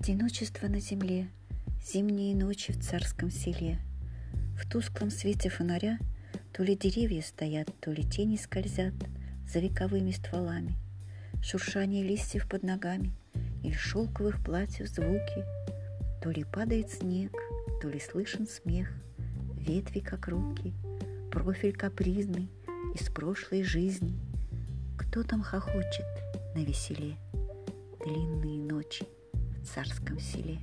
[0.00, 1.28] Одиночество на земле,
[1.84, 3.78] зимние ночи в царском селе.
[4.56, 5.98] В тусклом свете фонаря
[6.52, 8.94] то ли деревья стоят, то ли тени скользят
[9.52, 10.76] за вековыми стволами.
[11.42, 13.10] Шуршание листьев под ногами
[13.64, 15.44] или шелковых платьев звуки.
[16.22, 17.32] То ли падает снег,
[17.82, 18.88] то ли слышен смех,
[19.56, 20.72] ветви как руки,
[21.32, 22.48] профиль капризный
[22.94, 24.16] из прошлой жизни.
[24.96, 26.06] Кто там хохочет
[26.54, 27.16] на веселе?
[27.98, 29.04] Длинные ночи–
[29.68, 30.58] царском селе.